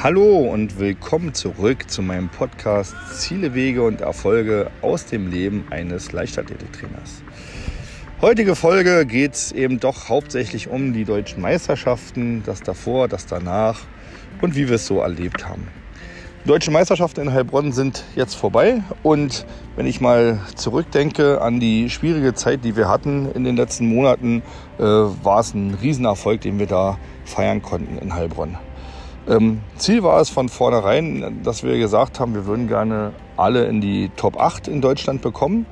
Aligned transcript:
Hallo 0.00 0.48
und 0.52 0.78
willkommen 0.78 1.34
zurück 1.34 1.90
zu 1.90 2.02
meinem 2.02 2.28
Podcast 2.28 2.94
Ziele, 3.14 3.52
Wege 3.54 3.82
und 3.82 4.00
Erfolge 4.00 4.70
aus 4.80 5.06
dem 5.06 5.28
Leben 5.28 5.66
eines 5.70 6.12
Leichtathletiktrainers. 6.12 7.24
Heutige 8.22 8.54
Folge 8.54 9.04
geht 9.06 9.34
es 9.34 9.50
eben 9.50 9.80
doch 9.80 10.08
hauptsächlich 10.08 10.68
um 10.68 10.92
die 10.92 11.04
deutschen 11.04 11.42
Meisterschaften, 11.42 12.44
das 12.46 12.60
davor, 12.60 13.08
das 13.08 13.26
danach 13.26 13.80
und 14.40 14.54
wie 14.54 14.68
wir 14.68 14.76
es 14.76 14.86
so 14.86 15.00
erlebt 15.00 15.48
haben. 15.48 15.66
Die 16.44 16.48
deutschen 16.48 16.72
Meisterschaften 16.74 17.22
in 17.22 17.32
Heilbronn 17.32 17.72
sind 17.72 18.04
jetzt 18.14 18.36
vorbei 18.36 18.84
und 19.02 19.46
wenn 19.74 19.86
ich 19.86 20.00
mal 20.00 20.38
zurückdenke 20.54 21.40
an 21.40 21.58
die 21.58 21.90
schwierige 21.90 22.34
Zeit, 22.34 22.64
die 22.64 22.76
wir 22.76 22.88
hatten 22.88 23.32
in 23.32 23.42
den 23.42 23.56
letzten 23.56 23.88
Monaten, 23.88 24.44
äh, 24.78 24.82
war 24.84 25.40
es 25.40 25.54
ein 25.54 25.76
Riesenerfolg, 25.82 26.40
den 26.40 26.60
wir 26.60 26.66
da 26.66 27.00
feiern 27.24 27.62
konnten 27.62 27.98
in 27.98 28.14
Heilbronn. 28.14 28.56
Ähm, 29.28 29.60
Ziel 29.76 30.02
war 30.02 30.20
es 30.22 30.30
von 30.30 30.48
vornherein, 30.48 31.42
dass 31.44 31.62
wir 31.62 31.76
gesagt 31.76 32.18
haben, 32.18 32.34
wir 32.34 32.46
würden 32.46 32.66
gerne 32.66 33.12
alle 33.36 33.66
in 33.66 33.82
die 33.82 34.10
Top 34.16 34.40
8 34.40 34.68
in 34.68 34.80
Deutschland 34.80 35.20
bekommen. 35.20 35.66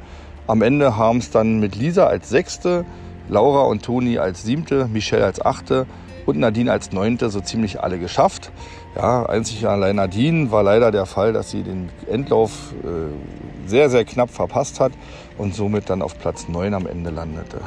Am 0.46 0.60
Ende 0.60 0.98
haben 0.98 1.18
es 1.18 1.30
dann 1.30 1.58
mit 1.58 1.74
Lisa 1.74 2.06
als 2.06 2.28
Sechste, 2.28 2.84
Laura 3.30 3.62
und 3.62 3.82
Toni 3.82 4.18
als 4.18 4.42
Siebte, 4.42 4.88
Michelle 4.92 5.24
als 5.24 5.40
Achte 5.40 5.86
und 6.26 6.38
Nadine 6.38 6.70
als 6.70 6.92
Neunte 6.92 7.30
so 7.30 7.40
ziemlich 7.40 7.80
alle 7.80 7.98
geschafft. 7.98 8.52
Ja, 8.94 9.24
einzig 9.24 9.66
allein 9.66 9.96
Nadine 9.96 10.50
war 10.50 10.62
leider 10.62 10.90
der 10.90 11.06
Fall, 11.06 11.32
dass 11.32 11.50
sie 11.50 11.62
den 11.62 11.88
Endlauf 12.10 12.74
äh, 12.84 13.68
sehr, 13.68 13.88
sehr 13.88 14.04
knapp 14.04 14.30
verpasst 14.30 14.80
hat 14.80 14.92
und 15.38 15.54
somit 15.54 15.88
dann 15.88 16.02
auf 16.02 16.18
Platz 16.18 16.46
9 16.48 16.74
am 16.74 16.86
Ende 16.86 17.10
landete. 17.10 17.60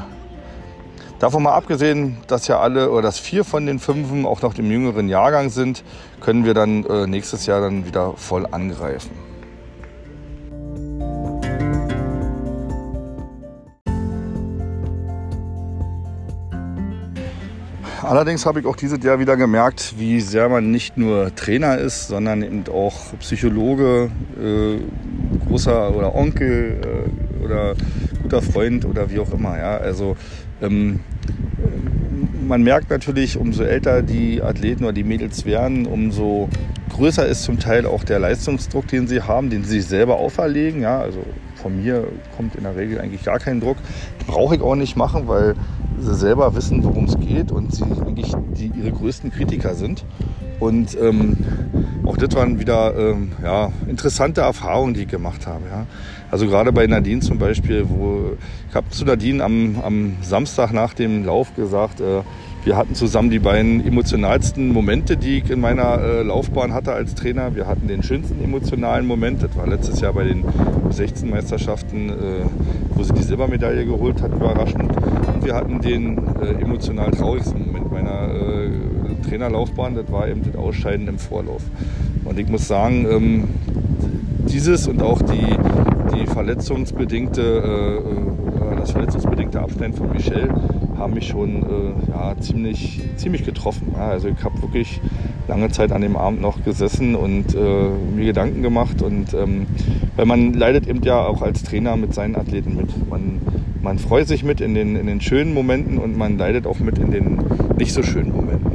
Davon 1.20 1.44
mal 1.44 1.52
abgesehen, 1.52 2.16
dass 2.28 2.48
ja 2.48 2.62
alle 2.62 2.92
oder 2.92 3.02
dass 3.02 3.20
vier 3.20 3.44
von 3.44 3.66
den 3.66 3.80
fünfen 3.80 4.26
auch 4.26 4.42
noch 4.42 4.58
im 4.58 4.72
jüngeren 4.72 5.10
Jahrgang 5.10 5.50
sind, 5.50 5.84
können 6.22 6.46
wir 6.46 6.54
dann 6.54 6.86
äh, 6.86 7.08
nächstes 7.08 7.46
Jahr 7.46 7.60
dann 7.60 7.86
wieder 7.86 8.14
voll 8.14 8.48
angreifen. 8.50 9.12
Allerdings 18.02 18.46
habe 18.46 18.62
ich 18.62 18.66
auch 18.66 18.78
dieses 18.78 19.04
Jahr 19.04 19.20
wieder 19.20 19.36
gemerkt, 19.36 19.96
wie 19.98 20.22
sehr 20.22 20.48
man 20.48 20.72
nicht 20.72 20.98
nur 20.98 21.36
Trainer 21.36 21.78
ist, 21.78 22.08
sondern 22.08 22.42
eben 22.42 22.64
auch 22.72 22.96
Psychologe, 23.20 24.10
äh, 24.42 24.80
großer 25.48 25.94
oder 25.94 26.16
Onkel 26.16 26.80
äh, 26.82 27.44
oder 27.44 27.76
guter 28.24 28.42
Freund 28.42 28.86
oder 28.86 29.12
wie 29.12 29.20
auch 29.20 29.32
immer. 29.32 29.58
Ja? 29.58 29.78
Also 29.78 30.16
ähm, 30.62 31.00
man 32.48 32.64
merkt 32.64 32.90
natürlich, 32.90 33.38
umso 33.38 33.64
älter 33.64 34.02
die 34.02 34.42
Athleten 34.42 34.84
oder 34.84 34.94
die 34.94 35.04
Mädels 35.04 35.46
werden, 35.46 35.86
umso 35.86 36.50
größer 36.90 37.26
ist 37.26 37.44
zum 37.44 37.60
Teil 37.60 37.86
auch 37.86 38.04
der 38.04 38.20
Leistungsdruck, 38.20 38.88
den 38.88 39.08
sie 39.08 39.22
haben, 39.22 39.50
den 39.50 39.64
sie 39.64 39.80
sich 39.80 39.86
selber 39.86 40.18
auferlegen. 40.18 40.82
Ja, 40.82 41.00
also 41.00 41.24
von 41.56 41.82
mir 41.82 42.08
kommt 42.36 42.56
in 42.56 42.64
der 42.64 42.76
Regel 42.76 43.00
eigentlich 43.00 43.24
gar 43.24 43.40
kein 43.40 43.60
Druck. 43.60 43.78
Brauche 44.28 44.56
ich 44.56 44.62
auch 44.62 44.76
nicht 44.76 44.96
machen, 44.96 45.28
weil 45.28 45.56
sie 46.00 46.16
selber 46.16 46.56
wissen, 46.56 46.84
worum 46.84 47.06
es 47.06 47.20
geht 47.20 47.52
und 47.52 47.74
sie 47.74 47.84
eigentlich 47.84 48.34
die, 48.58 48.72
ihre 48.76 48.92
größten 48.92 49.32
Kritiker 49.32 49.76
sind. 49.76 50.04
Und 50.60 50.98
ähm, 51.00 51.38
auch 52.06 52.18
das 52.18 52.36
waren 52.36 52.60
wieder 52.60 52.94
ähm, 52.98 53.32
ja, 53.44 53.72
interessante 53.88 54.42
Erfahrungen, 54.42 54.94
die 54.94 55.02
ich 55.02 55.08
gemacht 55.08 55.48
habe. 55.48 55.66
Ja. 55.70 55.86
Also 56.32 56.48
gerade 56.48 56.72
bei 56.72 56.86
Nadine 56.86 57.22
zum 57.22 57.40
Beispiel, 57.40 57.86
wo 57.88 58.34
ich 58.70 58.76
habe 58.76 58.90
zu 58.90 59.06
Nadine 59.06 59.44
am, 59.44 59.82
am 59.84 60.18
Samstag 60.22 60.74
nach 60.74 60.94
dem 60.94 61.26
Lauf 61.26 61.56
gesagt, 61.56 62.02
äh, 62.02 62.22
wir 62.66 62.76
hatten 62.76 62.94
zusammen 62.94 63.30
die 63.30 63.40
beiden 63.40 63.86
emotionalsten 63.86 64.74
Momente, 64.74 65.16
die 65.16 65.38
ich 65.38 65.50
in 65.50 65.62
meiner 65.62 66.02
äh, 66.02 66.24
Laufbahn 66.24 66.74
hatte 66.74 66.92
als 66.92 67.16
Trainer. 67.16 67.56
Wir 67.56 67.68
hatten 67.68 67.88
den 67.88 68.04
schönsten 68.04 68.44
emotionalen 68.44 69.08
Moment, 69.08 69.42
das 69.42 69.56
war 69.56 69.66
letztes 69.66 70.02
Jahr 70.02 70.14
bei 70.14 70.26
den 70.26 70.44
16 70.90 71.30
Meisterschaften, 71.30 72.10
äh, 72.10 72.14
wo 72.96 73.04
sie 73.04 73.14
die 73.14 73.24
Silbermedaille 73.24 73.86
geholt 73.86 74.22
hat, 74.22 74.34
überraschend. 74.34 74.92
Und 75.34 75.46
wir 75.46 75.56
hatten 75.56 75.80
den 75.80 76.18
äh, 76.42 76.62
emotional 76.62 77.12
traurigsten 77.12 77.69
Trainerlaufbahn, 79.30 79.96
das 79.96 80.12
war 80.12 80.28
eben 80.28 80.42
das 80.44 80.56
Ausscheiden 80.56 81.08
im 81.08 81.20
Vorlauf. 81.20 81.62
Und 82.26 82.40
ich 82.40 82.48
muss 82.48 82.68
sagen, 82.68 83.06
ähm, 83.10 83.48
dieses 84.52 84.88
und 84.88 85.02
auch 85.02 85.22
die, 85.22 85.58
die 86.16 86.26
verletzungsbedingte, 86.26 87.42
äh, 87.42 88.74
äh 88.74 88.80
das 88.80 88.92
verletzungsbedingte 88.92 89.60
Abstellen 89.60 89.94
von 89.94 90.12
Michel 90.12 90.50
haben 90.98 91.14
mich 91.14 91.28
schon 91.28 91.64
äh, 91.64 92.12
ja, 92.12 92.36
ziemlich, 92.40 93.02
ziemlich 93.18 93.46
getroffen. 93.46 93.94
Ja, 93.96 94.10
also 94.10 94.28
ich 94.28 94.44
habe 94.44 94.62
wirklich 94.62 95.02
lange 95.48 95.70
Zeit 95.70 95.92
an 95.92 96.02
dem 96.02 96.16
Abend 96.16 96.42
noch 96.42 96.64
gesessen 96.64 97.16
und 97.16 97.56
äh, 97.56 97.90
mir 98.16 98.26
Gedanken 98.26 98.62
gemacht. 98.62 99.02
Und 99.02 99.34
ähm, 99.34 99.66
weil 100.16 100.26
man 100.26 100.54
leidet 100.54 100.88
eben 100.88 101.02
ja 101.04 101.26
auch 101.26 101.42
als 101.42 101.64
Trainer 101.64 101.98
mit 101.98 102.14
seinen 102.14 102.36
Athleten 102.36 102.76
mit. 102.76 103.10
Man, 103.10 103.42
man 103.82 103.98
freut 103.98 104.28
sich 104.28 104.44
mit 104.44 104.62
in 104.62 104.74
den, 104.74 104.96
in 104.96 105.08
den 105.08 105.22
schönen 105.22 105.54
Momenten 105.54 105.98
und 105.98 106.18
man 106.18 106.38
leidet 106.38 106.68
auch 106.68 106.80
mit 106.80 106.98
in 106.98 107.12
den 107.12 107.40
nicht 107.78 107.94
so 107.94 108.04
schönen 108.04 108.34
Momenten. 108.36 108.69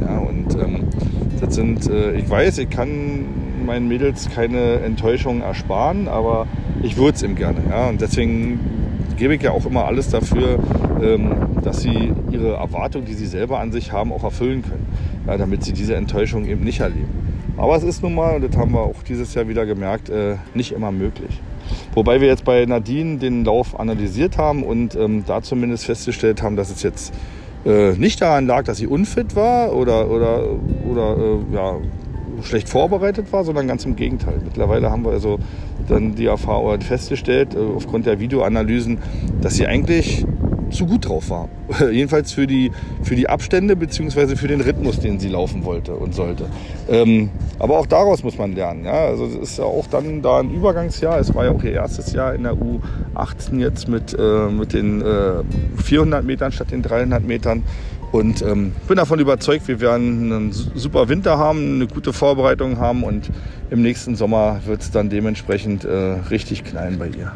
Das 1.45 1.57
sind, 1.57 1.91
äh, 1.91 2.13
ich 2.13 2.29
weiß, 2.29 2.59
ich 2.59 2.71
kann 2.71 3.27
meinen 3.67 3.87
Mädels 3.87 4.31
keine 4.35 4.81
Enttäuschung 4.81 5.43
ersparen, 5.43 6.09
aber 6.09 6.47
ich 6.83 6.97
würde 6.97 7.17
es 7.17 7.23
ihm 7.23 7.35
gerne. 7.35 7.59
Ja. 7.69 7.89
Und 7.89 8.01
deswegen 8.01 8.61
gebe 9.19 9.35
ich 9.35 9.43
ja 9.43 9.51
auch 9.51 9.67
immer 9.67 9.85
alles 9.85 10.09
dafür, 10.09 10.59
ähm, 11.03 11.35
dass 11.63 11.83
sie 11.83 12.13
ihre 12.31 12.55
Erwartungen, 12.55 13.05
die 13.05 13.13
sie 13.13 13.27
selber 13.27 13.61
an 13.61 13.73
sich 13.73 13.93
haben, 13.93 14.11
auch 14.11 14.25
erfüllen 14.25 14.63
können, 14.63 14.87
ja, 15.27 15.37
damit 15.37 15.65
sie 15.65 15.73
diese 15.73 15.97
Enttäuschung 15.97 16.47
eben 16.47 16.65
nicht 16.65 16.81
erleben. 16.81 17.09
Aber 17.59 17.77
es 17.77 17.85
ist 17.85 18.03
nun 18.03 18.15
mal, 18.15 18.37
und 18.37 18.45
das 18.45 18.57
haben 18.57 18.73
wir 18.73 18.81
auch 18.81 19.03
dieses 19.07 19.35
Jahr 19.35 19.47
wieder 19.47 19.67
gemerkt, 19.67 20.09
äh, 20.09 20.37
nicht 20.55 20.73
immer 20.73 20.93
möglich. 20.93 21.41
Wobei 21.95 22.21
wir 22.21 22.29
jetzt 22.29 22.45
bei 22.45 22.65
Nadine 22.65 23.19
den 23.19 23.45
Lauf 23.45 23.79
analysiert 23.79 24.39
haben 24.39 24.63
und 24.63 24.97
ähm, 24.97 25.25
da 25.27 25.43
zumindest 25.43 25.85
festgestellt 25.85 26.43
haben, 26.43 26.57
dass 26.57 26.71
es 26.71 26.83
jetzt 26.83 27.13
äh, 27.65 27.93
nicht 27.93 28.21
daran 28.21 28.47
lag, 28.47 28.65
dass 28.65 28.79
sie 28.79 28.87
unfit 28.87 29.37
war 29.37 29.75
oder, 29.75 30.11
oder, 30.11 30.45
oder 30.91 31.17
äh, 31.17 31.55
ja, 31.55 31.77
schlecht 32.43 32.69
vorbereitet 32.69 33.33
war, 33.33 33.45
sondern 33.45 33.67
ganz 33.69 33.85
im 33.85 33.97
Gegenteil. 33.97 34.41
Mittlerweile 34.45 34.91
haben 34.91 35.05
wir 35.05 35.13
also 35.13 35.39
dann 35.89 36.15
die 36.15 36.27
Erfahrung 36.27 36.81
festgestellt, 36.81 37.55
äh, 37.55 37.59
aufgrund 37.59 38.07
der 38.07 38.21
Videoanalysen, 38.21 38.99
dass 39.41 39.55
sie 39.55 39.67
eigentlich 39.67 40.27
zu 40.75 40.87
gut 40.87 41.09
drauf 41.09 41.31
war. 41.31 41.49
Jedenfalls 41.91 42.33
für 42.33 42.47
die, 42.47 42.71
für 43.03 43.17
die 43.17 43.29
Abstände 43.29 43.77
bzw. 43.77 44.37
für 44.37 44.49
den 44.49 44.61
Rhythmus, 44.61 45.01
den 45.01 45.19
sie 45.19 45.29
laufen 45.29 45.65
wollte 45.65 45.95
und 45.95 46.15
sollte. 46.15 46.47
Ähm, 46.89 47.31
aber 47.59 47.79
auch 47.79 47.87
daraus 47.87 48.23
muss 48.23 48.37
man 48.37 48.55
lernen. 48.55 48.85
Ja? 48.85 49.07
Also 49.07 49.27
es 49.27 49.35
ist 49.35 49.59
ja 49.59 49.65
auch 49.65 49.87
dann 49.87 50.23
da 50.23 50.41
ein 50.41 50.51
Übergangsjahr. 50.51 51.19
Es 51.19 51.35
war 51.35 51.45
ja 51.47 51.53
auch 51.53 51.63
ihr 51.63 51.73
erstes 51.73 52.13
Jahr 52.13 52.35
in 52.35 52.43
der 52.43 52.55
U18 52.55 53.59
jetzt 53.59 53.89
mit, 53.89 54.15
äh, 54.19 54.49
mit 54.49 54.73
den 54.73 55.01
äh, 55.01 55.43
400 55.83 56.25
Metern 56.25 56.53
statt 56.53 56.71
den 56.71 56.83
300 56.83 57.25
Metern. 57.25 57.63
Und 58.13 58.43
ähm, 58.43 58.73
bin 58.87 58.97
davon 58.97 59.19
überzeugt, 59.19 59.67
wir 59.67 59.81
werden 59.81 60.33
einen 60.33 60.53
super 60.53 61.09
Winter 61.09 61.37
haben, 61.37 61.75
eine 61.75 61.89
gute 61.89 62.13
Vorbereitung 62.13 62.79
haben 62.79 63.03
und 63.03 63.29
im 63.71 63.83
nächsten 63.83 64.15
Sommer 64.15 64.61
wird 64.67 64.83
es 64.83 64.93
dann 64.93 65.11
dementsprechend 65.11 65.85
äh, 65.85 65.91
richtig 66.31 66.63
knallen 66.63 66.97
bei 66.97 67.09
ihr. 67.09 67.33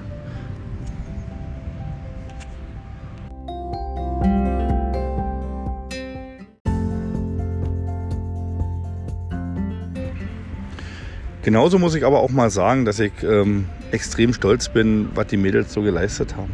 Genauso 11.49 11.79
muss 11.79 11.95
ich 11.95 12.05
aber 12.05 12.21
auch 12.21 12.29
mal 12.29 12.51
sagen, 12.51 12.85
dass 12.85 13.01
ich 13.01 13.11
ähm, 13.23 13.65
extrem 13.91 14.35
stolz 14.35 14.69
bin, 14.69 15.09
was 15.15 15.29
die 15.29 15.39
Mädels 15.39 15.73
so 15.73 15.81
geleistet 15.81 16.37
haben. 16.37 16.51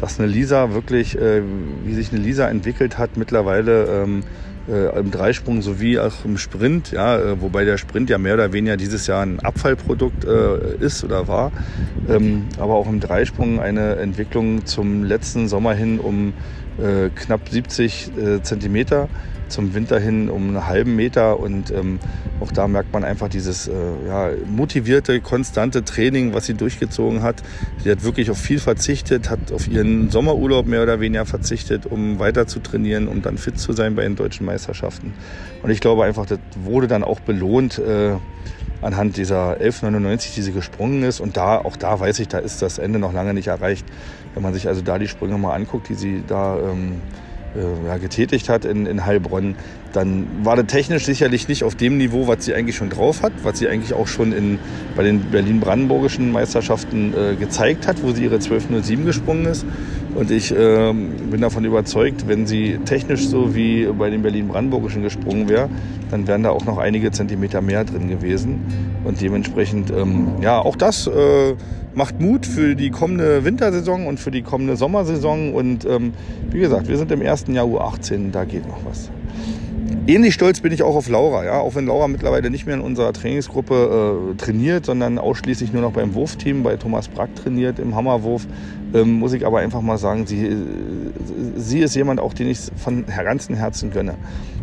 Dass 0.00 0.18
eine 0.18 0.28
Lisa 0.28 0.72
wirklich, 0.72 1.14
äh, 1.18 1.42
wie 1.84 1.92
sich 1.92 2.10
eine 2.10 2.22
Lisa 2.22 2.48
entwickelt 2.48 2.96
hat, 2.96 3.18
mittlerweile 3.18 3.84
ähm, 3.84 4.22
äh, 4.66 4.98
im 4.98 5.10
Dreisprung 5.10 5.60
sowie 5.60 5.98
auch 5.98 6.24
im 6.24 6.38
Sprint, 6.38 6.90
ja, 6.90 7.18
äh, 7.18 7.42
wobei 7.42 7.66
der 7.66 7.76
Sprint 7.76 8.08
ja 8.08 8.16
mehr 8.16 8.32
oder 8.32 8.54
weniger 8.54 8.78
dieses 8.78 9.06
Jahr 9.06 9.20
ein 9.20 9.40
Abfallprodukt 9.40 10.24
äh, 10.24 10.76
ist 10.82 11.04
oder 11.04 11.28
war, 11.28 11.52
ähm, 12.08 12.46
aber 12.58 12.76
auch 12.76 12.88
im 12.88 12.98
Dreisprung 12.98 13.60
eine 13.60 13.96
Entwicklung 13.96 14.64
zum 14.64 15.04
letzten 15.04 15.48
Sommer 15.48 15.74
hin 15.74 16.00
um 16.00 16.32
äh, 16.78 17.10
knapp 17.14 17.46
70 17.46 18.12
äh, 18.16 18.42
Zentimeter 18.42 19.10
zum 19.50 19.74
Winter 19.74 19.98
hin 20.00 20.30
um 20.30 20.48
einen 20.48 20.66
halben 20.66 20.96
Meter 20.96 21.38
und 21.38 21.70
ähm, 21.70 21.98
auch 22.40 22.52
da 22.52 22.68
merkt 22.68 22.92
man 22.92 23.04
einfach 23.04 23.28
dieses 23.28 23.68
äh, 23.68 23.72
ja, 24.06 24.30
motivierte, 24.46 25.20
konstante 25.20 25.84
Training, 25.84 26.32
was 26.32 26.46
sie 26.46 26.54
durchgezogen 26.54 27.22
hat. 27.22 27.42
Sie 27.82 27.90
hat 27.90 28.02
wirklich 28.02 28.30
auf 28.30 28.38
viel 28.38 28.58
verzichtet, 28.58 29.28
hat 29.28 29.52
auf 29.52 29.68
ihren 29.68 30.10
Sommerurlaub 30.10 30.66
mehr 30.66 30.82
oder 30.82 31.00
weniger 31.00 31.26
verzichtet, 31.26 31.86
um 31.86 32.18
weiter 32.18 32.46
zu 32.46 32.60
trainieren, 32.60 33.08
um 33.08 33.22
dann 33.22 33.36
fit 33.36 33.58
zu 33.58 33.72
sein 33.72 33.94
bei 33.94 34.02
den 34.02 34.16
deutschen 34.16 34.46
Meisterschaften. 34.46 35.12
Und 35.62 35.70
ich 35.70 35.80
glaube 35.80 36.04
einfach, 36.04 36.26
das 36.26 36.38
wurde 36.64 36.88
dann 36.88 37.04
auch 37.04 37.20
belohnt. 37.20 37.78
Äh, 37.78 38.16
anhand 38.82 39.16
dieser 39.16 39.52
1199, 39.52 40.34
die 40.34 40.42
sie 40.42 40.52
gesprungen 40.52 41.02
ist. 41.02 41.20
Und 41.20 41.36
da, 41.36 41.58
auch 41.58 41.76
da 41.76 42.00
weiß 42.00 42.18
ich, 42.20 42.28
da 42.28 42.38
ist 42.38 42.62
das 42.62 42.78
Ende 42.78 42.98
noch 42.98 43.12
lange 43.12 43.34
nicht 43.34 43.48
erreicht. 43.48 43.84
Wenn 44.34 44.42
man 44.42 44.54
sich 44.54 44.68
also 44.68 44.80
da 44.80 44.98
die 44.98 45.08
Sprünge 45.08 45.36
mal 45.38 45.54
anguckt, 45.54 45.88
die 45.88 45.94
sie 45.94 46.22
da 46.26 46.58
ähm, 46.58 46.92
äh, 46.92 47.29
ja, 47.86 47.96
getätigt 47.96 48.48
hat 48.48 48.64
in, 48.64 48.86
in 48.86 49.04
Heilbronn, 49.04 49.56
dann 49.92 50.26
war 50.44 50.56
das 50.56 50.66
technisch 50.66 51.04
sicherlich 51.04 51.48
nicht 51.48 51.64
auf 51.64 51.74
dem 51.74 51.98
Niveau, 51.98 52.28
was 52.28 52.44
sie 52.44 52.54
eigentlich 52.54 52.76
schon 52.76 52.90
drauf 52.90 53.22
hat, 53.22 53.32
was 53.42 53.58
sie 53.58 53.68
eigentlich 53.68 53.92
auch 53.92 54.06
schon 54.06 54.32
in, 54.32 54.58
bei 54.94 55.02
den 55.02 55.20
Berlin-Brandenburgischen 55.30 56.30
Meisterschaften 56.30 57.12
äh, 57.14 57.34
gezeigt 57.34 57.86
hat, 57.86 58.02
wo 58.02 58.12
sie 58.12 58.24
ihre 58.24 58.36
12.07 58.36 59.04
gesprungen 59.04 59.46
ist. 59.46 59.66
Und 60.20 60.30
ich 60.30 60.54
äh, 60.54 60.92
bin 60.92 61.40
davon 61.40 61.64
überzeugt, 61.64 62.28
wenn 62.28 62.46
sie 62.46 62.78
technisch 62.84 63.26
so 63.26 63.54
wie 63.54 63.86
bei 63.86 64.10
den 64.10 64.20
Berlin-Brandenburgischen 64.20 65.02
gesprungen 65.02 65.48
wäre, 65.48 65.70
dann 66.10 66.26
wären 66.26 66.42
da 66.42 66.50
auch 66.50 66.66
noch 66.66 66.76
einige 66.76 67.10
Zentimeter 67.10 67.62
mehr 67.62 67.84
drin 67.84 68.10
gewesen. 68.10 68.60
Und 69.02 69.22
dementsprechend, 69.22 69.90
ähm, 69.90 70.28
ja, 70.42 70.58
auch 70.58 70.76
das 70.76 71.06
äh, 71.06 71.54
macht 71.94 72.20
Mut 72.20 72.44
für 72.44 72.76
die 72.76 72.90
kommende 72.90 73.46
Wintersaison 73.46 74.06
und 74.06 74.20
für 74.20 74.30
die 74.30 74.42
kommende 74.42 74.76
Sommersaison. 74.76 75.54
Und 75.54 75.86
ähm, 75.86 76.12
wie 76.50 76.60
gesagt, 76.60 76.88
wir 76.88 76.98
sind 76.98 77.10
im 77.12 77.22
ersten 77.22 77.54
Jahr 77.54 77.64
U18, 77.64 78.30
da 78.30 78.44
geht 78.44 78.68
noch 78.68 78.84
was. 78.84 79.10
Ähnlich 80.06 80.34
stolz 80.34 80.60
bin 80.60 80.72
ich 80.72 80.82
auch 80.82 80.96
auf 80.96 81.08
Laura, 81.08 81.44
ja, 81.44 81.60
auch 81.60 81.74
wenn 81.74 81.86
Laura 81.86 82.08
mittlerweile 82.08 82.50
nicht 82.50 82.66
mehr 82.66 82.74
in 82.74 82.80
unserer 82.80 83.12
Trainingsgruppe 83.12 84.32
äh, 84.32 84.36
trainiert, 84.36 84.86
sondern 84.86 85.18
ausschließlich 85.18 85.72
nur 85.72 85.82
noch 85.82 85.92
beim 85.92 86.14
Wurfteam 86.14 86.62
bei 86.62 86.76
Thomas 86.76 87.08
Brack 87.08 87.34
trainiert 87.36 87.78
im 87.78 87.94
Hammerwurf, 87.94 88.46
ähm, 88.94 89.18
muss 89.18 89.32
ich 89.32 89.46
aber 89.46 89.58
einfach 89.58 89.80
mal 89.80 89.98
sagen, 89.98 90.26
sie, 90.26 90.56
sie 91.56 91.80
ist 91.80 91.94
jemand 91.94 92.20
auch, 92.20 92.34
den 92.34 92.48
ich 92.48 92.58
von 92.76 93.04
ganzem 93.06 93.54
Herzen 93.54 93.90
gönne. 93.90 94.16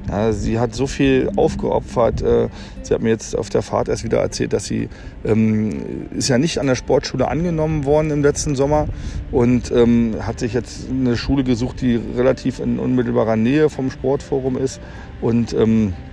Ja, 0.10 0.32
sie 0.32 0.58
hat 0.58 0.74
so 0.74 0.88
viel 0.88 1.30
aufgeopfert. 1.36 2.22
Äh, 2.22 2.48
sie 2.82 2.94
hat 2.94 3.02
mir 3.02 3.10
jetzt 3.10 3.36
auf 3.38 3.50
der 3.50 3.62
Fahrt 3.62 3.90
erst 3.90 4.06
wieder 4.06 4.20
erzählt, 4.20 4.54
dass 4.54 4.66
sie 4.66 4.88
ähm, 5.26 6.08
ist 6.16 6.30
ja 6.30 6.38
nicht 6.38 6.60
an 6.60 6.68
der 6.68 6.76
Sportschule 6.76 7.28
angenommen 7.28 7.84
worden 7.84 8.12
im 8.12 8.22
letzten 8.22 8.56
Sommer 8.56 8.88
und 9.32 9.70
ähm, 9.72 10.16
hat 10.22 10.40
sich 10.40 10.54
jetzt 10.54 10.90
eine 10.90 11.18
Schule 11.18 11.44
gesucht, 11.44 11.82
die 11.82 12.00
relativ 12.16 12.60
in 12.60 12.80
unmittelbarer 12.80 13.36
Nähe 13.36 13.70
vom 13.70 13.92
Sportforum 13.92 14.58
ist 14.58 14.80
und 15.20 15.54
ähm, 15.54 15.90
äh, 15.90 16.06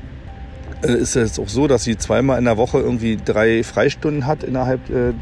ist 0.85 1.17
es 1.17 1.39
auch 1.39 1.49
so, 1.49 1.67
dass 1.67 1.85
sie 1.85 1.97
zweimal 1.97 2.39
in 2.39 2.45
der 2.45 2.57
Woche 2.57 2.79
irgendwie 2.79 3.17
drei 3.23 3.63
Freistunden 3.63 4.27
hat 4.27 4.43
innerhalb 4.45 4.89
äh, 4.91 5.11
äh, 5.11 5.13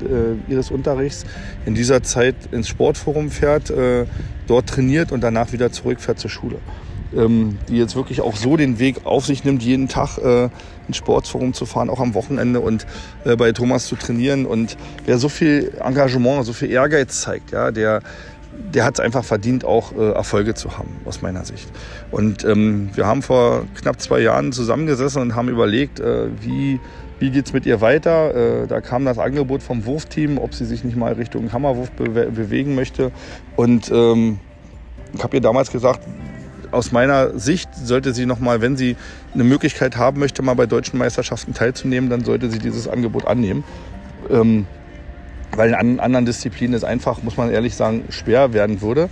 ihres 0.48 0.70
Unterrichts. 0.70 1.24
In 1.66 1.74
dieser 1.74 2.02
Zeit 2.02 2.34
ins 2.50 2.68
Sportforum 2.68 3.30
fährt, 3.30 3.70
äh, 3.70 4.06
dort 4.46 4.68
trainiert 4.68 5.12
und 5.12 5.22
danach 5.22 5.52
wieder 5.52 5.72
zurückfährt 5.72 6.18
zur 6.18 6.30
Schule. 6.30 6.58
Ähm, 7.14 7.58
die 7.68 7.76
jetzt 7.76 7.94
wirklich 7.94 8.22
auch 8.22 8.36
so 8.36 8.56
den 8.56 8.78
Weg 8.78 9.04
auf 9.04 9.26
sich 9.26 9.44
nimmt, 9.44 9.62
jeden 9.62 9.88
Tag 9.88 10.18
äh, 10.18 10.48
ins 10.88 10.96
Sportforum 10.96 11.52
zu 11.52 11.66
fahren, 11.66 11.90
auch 11.90 12.00
am 12.00 12.14
Wochenende 12.14 12.60
und 12.60 12.86
äh, 13.24 13.36
bei 13.36 13.52
Thomas 13.52 13.86
zu 13.86 13.96
trainieren. 13.96 14.46
Und 14.46 14.76
wer 15.04 15.18
so 15.18 15.28
viel 15.28 15.72
Engagement, 15.84 16.46
so 16.46 16.54
viel 16.54 16.70
Ehrgeiz 16.70 17.20
zeigt, 17.20 17.52
ja, 17.52 17.70
der 17.70 18.02
der 18.74 18.84
hat 18.84 18.94
es 18.94 19.00
einfach 19.00 19.24
verdient, 19.24 19.64
auch 19.64 19.92
äh, 19.92 20.12
Erfolge 20.12 20.54
zu 20.54 20.78
haben, 20.78 20.90
aus 21.04 21.22
meiner 21.22 21.44
Sicht. 21.44 21.68
Und 22.10 22.44
ähm, 22.44 22.90
wir 22.94 23.06
haben 23.06 23.22
vor 23.22 23.64
knapp 23.80 24.00
zwei 24.00 24.20
Jahren 24.20 24.52
zusammengesessen 24.52 25.22
und 25.22 25.34
haben 25.34 25.48
überlegt, 25.48 26.00
äh, 26.00 26.28
wie, 26.40 26.80
wie 27.18 27.30
geht 27.30 27.46
es 27.46 27.52
mit 27.52 27.66
ihr 27.66 27.80
weiter. 27.80 28.62
Äh, 28.62 28.66
da 28.66 28.80
kam 28.80 29.04
das 29.04 29.18
Angebot 29.18 29.62
vom 29.62 29.84
Wurfteam, 29.84 30.38
ob 30.38 30.54
sie 30.54 30.64
sich 30.64 30.84
nicht 30.84 30.96
mal 30.96 31.12
Richtung 31.14 31.52
Hammerwurf 31.52 31.90
bewe 31.92 32.30
bewegen 32.30 32.74
möchte. 32.74 33.12
Und 33.56 33.90
ähm, 33.90 34.38
ich 35.14 35.22
habe 35.22 35.36
ihr 35.36 35.42
damals 35.42 35.70
gesagt, 35.70 36.00
aus 36.70 36.90
meiner 36.90 37.38
Sicht 37.38 37.68
sollte 37.74 38.14
sie 38.14 38.24
noch 38.24 38.40
mal, 38.40 38.62
wenn 38.62 38.76
sie 38.76 38.96
eine 39.34 39.44
Möglichkeit 39.44 39.96
haben 39.96 40.18
möchte, 40.18 40.42
mal 40.42 40.54
bei 40.54 40.66
deutschen 40.66 40.98
Meisterschaften 40.98 41.52
teilzunehmen, 41.52 42.08
dann 42.08 42.24
sollte 42.24 42.50
sie 42.50 42.58
dieses 42.58 42.88
Angebot 42.88 43.26
annehmen. 43.26 43.62
Ähm, 44.30 44.66
weil 45.56 45.70
in 45.70 46.00
anderen 46.00 46.26
Disziplinen 46.26 46.74
es 46.74 46.84
einfach, 46.84 47.22
muss 47.22 47.36
man 47.36 47.50
ehrlich 47.50 47.74
sagen, 47.74 48.04
schwer 48.10 48.52
werden 48.52 48.80
würde. 48.80 49.08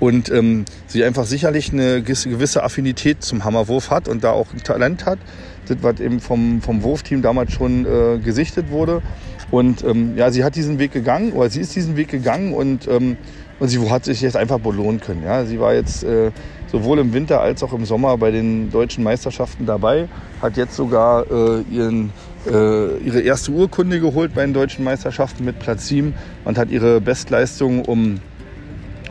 Und 0.00 0.30
ähm, 0.30 0.64
sie 0.86 1.04
einfach 1.04 1.24
sicherlich 1.24 1.72
eine 1.72 2.02
gewisse 2.02 2.62
Affinität 2.64 3.22
zum 3.22 3.44
Hammerwurf 3.44 3.90
hat 3.90 4.08
und 4.08 4.24
da 4.24 4.32
auch 4.32 4.52
ein 4.52 4.62
Talent 4.62 5.06
hat, 5.06 5.18
das 5.66 5.78
was 5.82 6.00
eben 6.00 6.20
vom, 6.20 6.60
vom 6.62 6.82
Wurfteam 6.82 7.22
damals 7.22 7.52
schon 7.52 7.86
äh, 7.86 8.18
gesichtet 8.18 8.70
wurde. 8.70 9.02
Und 9.50 9.84
ähm, 9.84 10.16
ja, 10.16 10.30
sie 10.30 10.42
hat 10.42 10.56
diesen 10.56 10.78
Weg 10.78 10.92
gegangen, 10.92 11.32
oder 11.32 11.48
sie 11.48 11.60
ist 11.60 11.76
diesen 11.76 11.96
Weg 11.96 12.08
gegangen 12.08 12.54
und, 12.54 12.88
ähm, 12.88 13.16
und 13.60 13.68
sie 13.68 13.78
hat 13.88 14.04
sich 14.04 14.20
jetzt 14.20 14.36
einfach 14.36 14.58
belohnen 14.58 15.00
können. 15.00 15.22
Ja? 15.22 15.44
Sie 15.44 15.60
war 15.60 15.74
jetzt 15.74 16.02
äh, 16.02 16.32
sowohl 16.74 16.98
im 16.98 17.12
Winter 17.12 17.40
als 17.40 17.62
auch 17.62 17.72
im 17.72 17.84
Sommer 17.84 18.18
bei 18.18 18.32
den 18.32 18.68
deutschen 18.72 19.04
Meisterschaften 19.04 19.64
dabei, 19.64 20.08
hat 20.42 20.56
jetzt 20.56 20.74
sogar 20.74 21.24
äh, 21.30 21.60
ihren 21.70 22.10
äh, 22.50 22.98
ihre 22.98 23.20
erste 23.20 23.52
Urkunde 23.52 24.00
geholt 24.00 24.34
bei 24.34 24.44
den 24.44 24.52
deutschen 24.52 24.84
Meisterschaften 24.84 25.44
mit 25.44 25.60
Platz 25.60 25.86
7 25.86 26.14
und 26.44 26.58
hat 26.58 26.70
ihre 26.70 27.00
Bestleistung 27.00 27.84
um, 27.84 28.18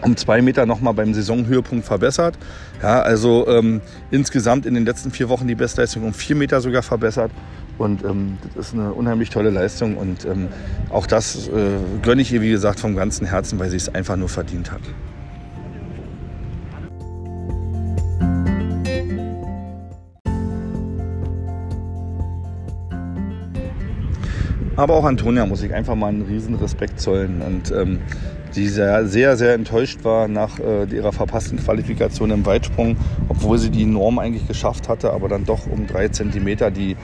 um 0.02 0.18
zwei 0.18 0.42
Meter 0.42 0.66
nochmal 0.66 0.94
beim 0.94 1.14
Saisonhöhepunkt 1.14 1.86
verbessert. 1.86 2.38
Ja, 2.82 3.02
also 3.02 3.48
ähm, 3.48 3.80
insgesamt 4.12 4.66
in 4.66 4.74
den 4.74 4.84
letzten 4.84 5.12
vier 5.12 5.30
Wochen 5.30 5.48
die 5.48 5.56
Bestleistung 5.56 6.04
um 6.04 6.14
vier 6.14 6.36
Meter 6.36 6.60
sogar 6.60 6.84
verbessert. 6.84 7.32
Und 7.78 8.04
ähm, 8.04 8.40
das 8.56 8.68
ist 8.68 8.74
eine 8.74 8.92
unheimlich 8.92 9.30
tolle 9.30 9.52
Leistung 9.52 9.96
und 9.96 10.26
ähm, 10.26 10.50
auch 10.90 11.08
das 11.08 11.48
äh, 11.48 11.52
gönne 12.02 12.22
ich 12.22 12.32
ihr, 12.34 12.42
wie 12.42 12.52
gesagt, 12.52 12.82
vom 12.82 12.94
ganzen 12.94 13.26
Herzen, 13.26 13.58
weil 13.58 13.70
sie 13.70 13.78
es 13.78 13.88
einfach 13.96 14.18
nur 14.18 14.30
verdient 14.30 14.70
hat. 14.70 14.82
Aber 24.76 24.96
auch 24.96 25.06
Antonia 25.06 25.46
muss 25.46 25.62
ich 25.62 25.74
einfach 25.74 25.96
mal 25.96 26.08
einen 26.08 26.24
riesen 26.24 26.56
Respekt 26.56 27.00
zollen. 27.00 27.42
Und 27.42 27.72
ähm, 27.72 28.00
die 28.56 28.68
sehr, 28.68 29.08
sehr, 29.08 29.38
sehr 29.38 29.54
enttäuscht 29.54 30.04
war 30.04 30.28
nach 30.28 30.60
äh, 30.60 30.86
ihrer 30.86 31.12
verpassten 31.12 31.58
Qualifikation 31.58 32.32
im 32.32 32.46
Weitsprung, 32.46 32.98
obwohl 33.30 33.58
sie 33.58 33.70
die 33.70 33.86
Norm 33.86 34.20
eigentlich 34.20 34.48
geschafft 34.48 34.90
hatte, 34.90 35.12
aber 35.12 35.28
dann 35.28 35.46
doch 35.46 35.68
um 35.68 35.88
drei 35.88 36.08
Zentimeter 36.10 36.72
die 36.72 36.96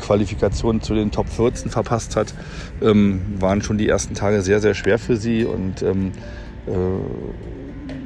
Qualifikation 0.00 0.80
zu 0.80 0.94
den 0.94 1.10
Top 1.10 1.28
14 1.28 1.70
verpasst 1.70 2.16
hat, 2.16 2.34
ähm, 2.82 3.20
waren 3.38 3.62
schon 3.62 3.78
die 3.78 3.88
ersten 3.88 4.14
Tage 4.14 4.42
sehr, 4.42 4.60
sehr 4.60 4.74
schwer 4.74 4.98
für 4.98 5.16
sie. 5.16 5.44
Und 5.44 5.82
ähm, 5.82 6.12
äh, 6.66 7.61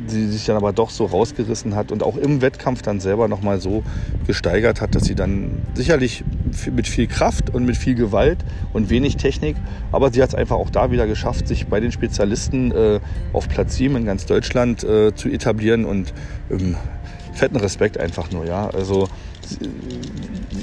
sie 0.08 0.28
sich 0.28 0.44
dann 0.46 0.56
aber 0.56 0.72
doch 0.72 0.90
so 0.90 1.06
rausgerissen 1.06 1.74
hat 1.74 1.92
und 1.92 2.02
auch 2.02 2.16
im 2.16 2.42
Wettkampf 2.42 2.82
dann 2.82 3.00
selber 3.00 3.28
nochmal 3.28 3.60
so 3.60 3.82
gesteigert 4.26 4.80
hat, 4.80 4.94
dass 4.94 5.04
sie 5.04 5.14
dann 5.14 5.62
sicherlich 5.74 6.24
mit 6.74 6.86
viel 6.86 7.06
Kraft 7.06 7.50
und 7.50 7.64
mit 7.64 7.76
viel 7.76 7.94
Gewalt 7.94 8.38
und 8.72 8.90
wenig 8.90 9.16
Technik, 9.16 9.56
aber 9.92 10.12
sie 10.12 10.22
hat 10.22 10.30
es 10.30 10.34
einfach 10.34 10.56
auch 10.56 10.70
da 10.70 10.90
wieder 10.90 11.06
geschafft, 11.06 11.48
sich 11.48 11.66
bei 11.66 11.80
den 11.80 11.92
Spezialisten 11.92 12.72
äh, 12.72 13.00
auf 13.32 13.48
Platz 13.48 13.76
7 13.76 13.96
in 13.96 14.04
ganz 14.04 14.26
Deutschland 14.26 14.84
äh, 14.84 15.14
zu 15.14 15.28
etablieren 15.28 15.84
und 15.84 16.12
ähm, 16.50 16.76
fetten 17.32 17.56
Respekt 17.56 17.98
einfach 17.98 18.30
nur, 18.30 18.46
ja. 18.46 18.68
Also 18.70 19.08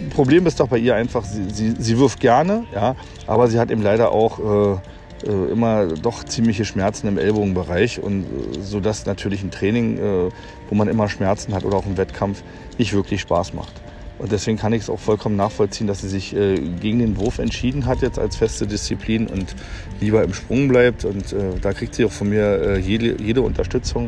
Problem 0.10 0.45
ist 0.45 0.59
doch 0.59 0.68
bei 0.68 0.78
ihr 0.78 0.95
einfach, 0.95 1.23
sie, 1.26 1.50
sie, 1.52 1.73
sie 1.78 1.97
wirft 1.97 2.19
gerne, 2.19 2.66
ja, 2.73 2.95
aber 3.28 3.47
sie 3.47 3.59
hat 3.59 3.71
eben 3.71 3.81
leider 3.81 4.12
auch 4.12 4.76
äh, 4.76 4.78
äh, 5.27 5.51
immer 5.51 5.87
doch 5.87 6.23
ziemliche 6.23 6.65
Schmerzen 6.65 7.07
im 7.07 7.18
Ellbogenbereich 7.18 8.01
und 8.01 8.23
äh, 8.23 8.61
so 8.61 8.80
dass 8.80 9.06
natürlich 9.06 9.44
ein 9.44 9.51
Training, 9.51 9.97
äh, 9.97 10.30
wo 10.69 10.75
man 10.75 10.87
immer 10.87 11.07
Schmerzen 11.07 11.53
hat 11.53 11.63
oder 11.63 11.77
auch 11.77 11.85
ein 11.85 11.97
Wettkampf 11.97 12.44
nicht 12.77 12.94
wirklich 12.94 13.21
Spaß 13.21 13.53
macht. 13.53 13.73
Und 14.19 14.31
deswegen 14.31 14.57
kann 14.57 14.73
ich 14.73 14.83
es 14.83 14.89
auch 14.89 14.99
vollkommen 14.99 15.35
nachvollziehen, 15.35 15.87
dass 15.87 16.01
sie 16.01 16.07
sich 16.07 16.31
gegen 16.31 16.99
den 16.99 17.18
Wurf 17.18 17.39
entschieden 17.39 17.87
hat 17.87 18.01
jetzt 18.03 18.19
als 18.19 18.35
feste 18.35 18.68
Disziplin 18.68 19.27
und 19.27 19.56
lieber 19.99 20.23
im 20.23 20.33
Sprung 20.33 20.68
bleibt. 20.69 21.03
Und 21.03 21.35
da 21.61 21.73
kriegt 21.73 21.95
sie 21.95 22.06
auch 22.06 22.11
von 22.11 22.30
mir 22.30 22.77
jede, 22.77 23.21
jede 23.21 23.42
Unterstützung. 23.42 24.06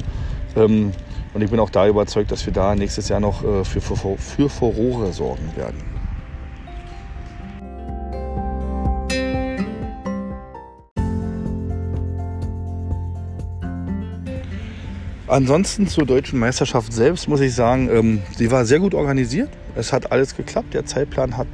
Ähm, 0.55 0.91
und 1.33 1.41
ich 1.41 1.49
bin 1.49 1.59
auch 1.59 1.71
da 1.71 1.87
überzeugt, 1.87 2.31
dass 2.31 2.45
wir 2.45 2.53
da 2.53 2.75
nächstes 2.75 3.09
Jahr 3.09 3.19
noch 3.19 3.41
für, 3.41 3.81
für, 3.81 4.17
für 4.17 4.49
Furore 4.49 5.11
sorgen 5.11 5.51
werden. 5.57 5.94
Ansonsten 15.27 15.87
zur 15.87 16.05
deutschen 16.05 16.37
Meisterschaft 16.37 16.93
selbst 16.93 17.27
muss 17.27 17.41
ich 17.41 17.55
sagen, 17.55 17.89
ähm, 17.91 18.21
sie 18.37 18.51
war 18.51 18.65
sehr 18.65 18.79
gut 18.79 18.93
organisiert. 18.93 19.49
Es 19.75 19.91
hat 19.91 20.11
alles 20.11 20.35
geklappt. 20.35 20.75
Der 20.75 20.85
Zeitplan 20.85 21.35
hat, 21.35 21.47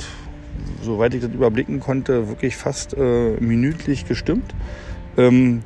soweit 0.81 1.13
ich 1.13 1.21
das 1.21 1.31
überblicken 1.31 1.79
konnte, 1.79 2.27
wirklich 2.27 2.57
fast 2.57 2.93
äh, 2.93 3.37
minütlich 3.39 4.05
gestimmt. 4.05 4.53
Ähm, 5.17 5.63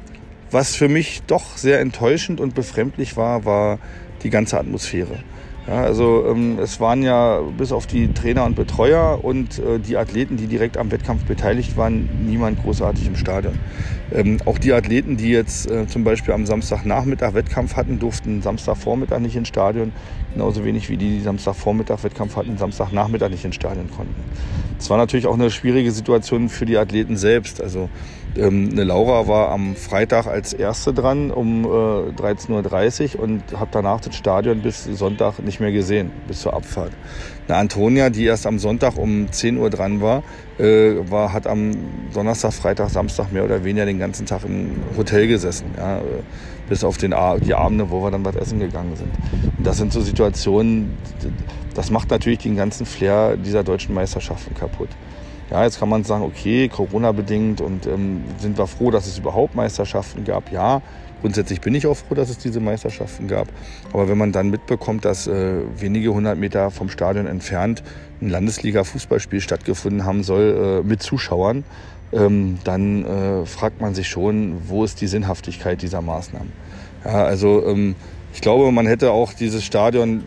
was 0.52 0.76
für 0.76 0.88
mich 0.88 1.24
doch 1.26 1.58
sehr 1.58 1.80
enttäuschend 1.80 2.40
und 2.40 2.54
befremdlich 2.54 3.18
war, 3.18 3.44
war 3.44 3.80
die 4.22 4.30
ganze 4.30 4.60
Atmosphäre. 4.60 5.24
Ja, 5.68 5.82
also 5.82 6.26
ähm, 6.28 6.60
es 6.60 6.80
waren 6.80 7.02
ja 7.02 7.42
bis 7.58 7.72
auf 7.72 7.88
die 7.88 8.14
Trainer 8.14 8.46
und 8.46 8.56
Betreuer 8.56 9.20
und 9.24 9.58
äh, 9.58 9.80
die 9.80 9.98
Athleten, 9.98 10.38
die 10.38 10.46
direkt 10.46 10.78
am 10.78 10.92
Wettkampf 10.92 11.24
beteiligt 11.24 11.76
waren, 11.76 12.08
niemand 12.24 12.62
großartig 12.62 13.08
im 13.08 13.16
Stadion. 13.16 13.58
Ähm, 14.14 14.38
auch 14.46 14.60
die 14.60 14.74
Athleten, 14.74 15.18
die 15.18 15.30
jetzt 15.30 15.70
äh, 15.70 15.88
zum 15.88 16.04
Beispiel 16.04 16.36
am 16.36 16.46
Samstagnachmittag 16.46 17.34
Wettkampf 17.34 17.76
hatten, 17.76 17.98
durften 17.98 18.44
Samstagvormittag 18.44 19.20
nicht 19.20 19.36
ins 19.36 19.48
Stadion. 19.48 19.92
Genauso 20.36 20.66
wenig 20.66 20.90
wie 20.90 20.98
die, 20.98 21.12
die 21.12 21.22
Samstagvormittag 21.22 22.04
Wettkampf 22.04 22.36
hatten, 22.36 22.58
Samstagnachmittag 22.58 23.30
nicht 23.30 23.46
ins 23.46 23.56
Stadion 23.56 23.90
konnten. 23.90 24.14
Es 24.78 24.90
war 24.90 24.98
natürlich 24.98 25.28
auch 25.28 25.36
eine 25.36 25.50
schwierige 25.50 25.92
Situation 25.92 26.50
für 26.50 26.66
die 26.66 26.78
Athleten 26.78 27.16
selbst. 27.16 27.62
Also 27.62 27.90
ähm, 28.36 28.70
eine 28.74 28.84
Laura 28.84 29.30
war 29.30 29.50
am 29.52 29.78
Freitag 29.78 30.28
als 30.28 30.52
erste 30.52 30.94
dran 30.94 31.32
um 31.32 31.64
äh, 31.64 31.68
13.30 31.68 33.16
Uhr 33.16 33.24
und 33.24 33.44
habe 33.54 33.70
danach 33.72 34.02
das 34.02 34.14
Stadion 34.16 34.62
bis 34.62 34.84
Sonntag 34.84 35.40
nicht 35.40 35.62
mehr 35.62 35.72
gesehen, 35.72 36.12
bis 36.28 36.42
zur 36.42 36.54
Abfahrt. 36.54 36.92
Eine 37.48 37.58
Antonia, 37.58 38.10
die 38.10 38.26
erst 38.26 38.46
am 38.46 38.60
Sonntag 38.60 38.98
um 38.98 39.32
10 39.32 39.58
Uhr 39.58 39.70
dran 39.70 40.02
war, 40.02 40.22
äh, 40.60 40.96
war 41.10 41.32
hat 41.32 41.48
am 41.48 41.72
Donnerstag, 42.14 42.52
Freitag, 42.52 42.90
Samstag 42.90 43.32
mehr 43.32 43.46
oder 43.46 43.64
weniger 43.64 43.86
den 43.86 44.00
ganzen 44.00 44.26
Tag 44.26 44.44
im 44.44 44.72
Hotel 44.98 45.28
gesessen. 45.28 45.68
Ja, 45.78 46.02
bis 46.68 46.84
auf 46.84 46.98
den, 46.98 47.14
die 47.46 47.54
Abende, 47.54 47.90
wo 47.90 48.02
wir 48.02 48.12
dann 48.12 48.26
was 48.26 48.36
essen 48.36 48.60
gegangen 48.60 48.96
sind. 48.96 49.12
Und 49.58 49.66
das 49.66 49.78
sind 49.78 49.94
so 49.94 50.02
Situationen, 50.02 50.98
das 51.74 51.92
macht 51.92 52.10
natürlich 52.10 52.40
den 52.40 52.56
ganzen 52.56 52.86
Flair 52.86 53.38
dieser 53.38 53.64
deutschen 53.64 53.94
Meisterschaften 53.94 54.56
kaputt. 54.56 54.90
Ja, 55.52 55.64
jetzt 55.64 55.80
kann 55.80 55.90
man 55.90 56.04
sagen, 56.04 56.24
okay, 56.24 56.68
Corona-bedingt 56.70 57.62
und 57.62 57.86
ähm, 57.86 58.24
sind 58.40 58.58
wir 58.58 58.66
froh, 58.66 58.90
dass 58.90 59.06
es 59.06 59.20
überhaupt 59.20 59.54
Meisterschaften 59.54 60.24
gab. 60.24 60.52
Ja, 60.52 60.82
grundsätzlich 61.22 61.62
bin 61.62 61.76
ich 61.76 61.86
auch 61.86 61.96
froh, 61.96 62.16
dass 62.16 62.30
es 62.30 62.40
diese 62.40 62.60
Meisterschaften 62.60 63.28
gab. 63.28 63.48
Aber 63.94 64.10
wenn 64.10 64.18
man 64.18 64.32
dann 64.32 64.50
mitbekommt, 64.50 65.06
dass 65.06 65.28
äh, 65.28 65.58
wenige 65.78 66.12
hundert 66.12 66.40
Meter 66.40 66.72
vom 66.72 66.90
Stadion 66.90 67.28
entfernt 67.28 67.84
ein 68.22 68.30
Landesliga-Fußballspiel 68.30 69.40
stattgefunden 69.40 70.04
haben 70.04 70.24
soll 70.24 70.82
äh, 70.84 70.88
mit 70.88 71.04
Zuschauern, 71.04 71.64
ähm, 72.12 72.60
dann 72.64 73.06
äh, 73.06 73.46
fragt 73.46 73.82
man 73.82 73.94
sich 73.96 74.08
schon, 74.08 74.68
wo 74.68 74.84
ist 74.84 75.02
die 75.02 75.08
Sinnhaftigkeit 75.08 75.82
dieser 75.82 76.02
Maßnahmen. 76.02 76.52
Ja, 77.04 77.24
also 77.26 77.66
ähm, 77.66 77.96
ich 78.36 78.42
glaube, 78.42 78.70
man 78.74 78.86
hätte 78.86 79.12
auch 79.12 79.32
dieses 79.32 79.64
Stadion 79.64 80.22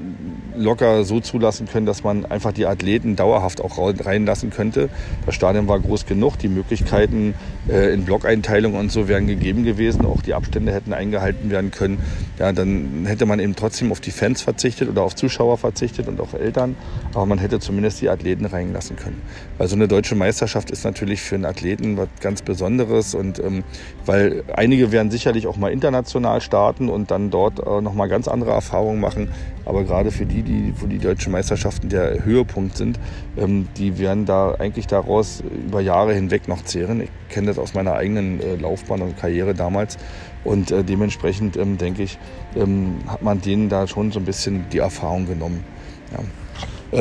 locker 0.56 1.04
so 1.04 1.20
zulassen 1.20 1.68
können, 1.68 1.86
dass 1.86 2.02
man 2.02 2.24
einfach 2.26 2.52
die 2.52 2.66
Athleten 2.66 3.16
dauerhaft 3.16 3.60
auch 3.60 3.78
reinlassen 3.78 4.50
könnte. 4.50 4.88
Das 5.26 5.34
Stadion 5.34 5.68
war 5.68 5.78
groß 5.78 6.06
genug, 6.06 6.38
die 6.38 6.48
Möglichkeiten 6.48 7.34
äh, 7.68 7.92
in 7.92 8.04
Blockeinteilung 8.04 8.74
und 8.74 8.90
so 8.90 9.08
wären 9.08 9.26
gegeben 9.26 9.64
gewesen, 9.64 10.04
auch 10.04 10.22
die 10.22 10.34
Abstände 10.34 10.72
hätten 10.72 10.92
eingehalten 10.92 11.50
werden 11.50 11.70
können. 11.70 11.98
Ja, 12.38 12.52
dann 12.52 13.04
hätte 13.06 13.26
man 13.26 13.40
eben 13.40 13.54
trotzdem 13.56 13.92
auf 13.92 14.00
die 14.00 14.10
Fans 14.10 14.42
verzichtet 14.42 14.88
oder 14.88 15.02
auf 15.02 15.14
Zuschauer 15.14 15.58
verzichtet 15.58 16.08
und 16.08 16.20
auf 16.20 16.32
Eltern, 16.32 16.76
aber 17.14 17.26
man 17.26 17.38
hätte 17.38 17.60
zumindest 17.60 18.00
die 18.00 18.08
Athleten 18.08 18.44
reinlassen 18.44 18.96
können. 18.96 19.20
Weil 19.58 19.68
so 19.68 19.76
eine 19.76 19.86
deutsche 19.86 20.14
Meisterschaft 20.14 20.70
ist 20.70 20.84
natürlich 20.84 21.20
für 21.20 21.34
einen 21.34 21.44
Athleten 21.44 21.96
was 21.96 22.08
ganz 22.20 22.42
Besonderes 22.42 23.14
und 23.14 23.38
ähm, 23.38 23.64
weil 24.06 24.44
einige 24.54 24.92
werden 24.92 25.10
sicherlich 25.10 25.46
auch 25.46 25.56
mal 25.56 25.72
international 25.72 26.40
starten 26.40 26.88
und 26.88 27.10
dann 27.10 27.30
dort 27.30 27.60
äh, 27.60 27.80
nochmal 27.80 27.97
ganz 28.06 28.28
andere 28.28 28.52
Erfahrungen 28.52 29.00
machen, 29.00 29.30
aber 29.64 29.84
gerade 29.84 30.10
für 30.10 30.26
die, 30.26 30.42
die, 30.42 30.72
wo 30.76 30.86
die 30.86 30.98
deutschen 30.98 31.32
Meisterschaften 31.32 31.88
der 31.88 32.24
Höhepunkt 32.24 32.76
sind, 32.76 33.00
ähm, 33.36 33.66
die 33.76 33.98
werden 33.98 34.26
da 34.26 34.54
eigentlich 34.54 34.86
daraus 34.86 35.42
über 35.66 35.80
Jahre 35.80 36.14
hinweg 36.14 36.46
noch 36.46 36.62
zehren. 36.62 37.00
Ich 37.00 37.10
kenne 37.28 37.48
das 37.48 37.58
aus 37.58 37.74
meiner 37.74 37.94
eigenen 37.94 38.40
äh, 38.40 38.56
Laufbahn 38.56 39.02
und 39.02 39.16
Karriere 39.18 39.54
damals. 39.54 39.98
Und 40.44 40.70
äh, 40.70 40.84
dementsprechend 40.84 41.56
ähm, 41.56 41.78
denke 41.78 42.02
ich, 42.02 42.18
ähm, 42.56 42.98
hat 43.06 43.22
man 43.22 43.40
denen 43.40 43.68
da 43.68 43.86
schon 43.86 44.12
so 44.12 44.20
ein 44.20 44.24
bisschen 44.24 44.66
die 44.70 44.78
Erfahrung 44.78 45.26
genommen. 45.26 45.64
Ja. 46.12 46.98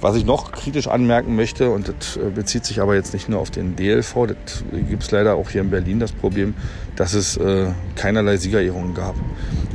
Was 0.00 0.16
ich 0.16 0.24
noch 0.24 0.50
kritisch 0.52 0.88
anmerken 0.88 1.36
möchte, 1.36 1.70
und 1.70 1.88
das 1.88 2.16
äh, 2.16 2.30
bezieht 2.34 2.64
sich 2.64 2.80
aber 2.80 2.94
jetzt 2.94 3.12
nicht 3.12 3.28
nur 3.28 3.38
auf 3.38 3.50
den 3.50 3.76
DLV, 3.76 4.28
das 4.28 4.64
gibt 4.88 5.02
es 5.02 5.10
leider 5.10 5.34
auch 5.34 5.50
hier 5.50 5.60
in 5.60 5.70
Berlin 5.70 6.00
das 6.00 6.12
Problem, 6.12 6.54
dass 6.96 7.12
es 7.12 7.36
äh, 7.36 7.66
keinerlei 7.96 8.38
Siegerehrungen 8.38 8.94
gab. 8.94 9.14